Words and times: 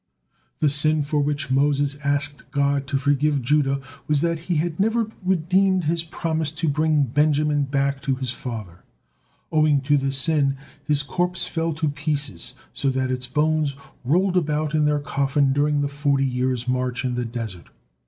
The 0.61 0.69
sin 0.71 1.03
for 1.03 1.19
which 1.21 1.51
Moses 1.51 1.99
asked 2.03 2.49
God 2.49 2.87
to 2.87 2.97
forgive 2.97 3.43
Judah 3.43 3.79
was 4.07 4.21
that 4.21 4.39
he 4.49 4.55
had 4.55 4.79
never 4.79 5.11
redeemed 5.23 5.83
his 5.83 6.01
promise 6.01 6.51
to 6.53 6.67
bring 6.67 7.03
Benjamin 7.03 7.65
back 7.65 8.01
to 8.01 8.15
his 8.15 8.31
father. 8.31 8.79
Owing 9.51 9.79
to 9.81 9.97
this 9.97 10.17
sin, 10.17 10.57
his 10.87 11.03
corpse 11.03 11.45
fell 11.45 11.71
to 11.75 11.87
pieces, 11.87 12.55
so 12.73 12.89
that 12.89 13.11
its 13.11 13.27
bones 13.27 13.75
rolled 14.03 14.37
about 14.37 14.73
in 14.73 14.85
their 14.85 14.97
coffin 14.97 15.53
during 15.53 15.81
the 15.81 15.87
forty 15.87 16.25
years' 16.25 16.67
march 16.67 17.05
in 17.05 17.13
the 17.13 17.23
desert. 17.25 17.69